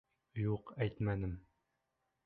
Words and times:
—Юҡ 0.43 0.73
әйтмәнем. 0.87 1.39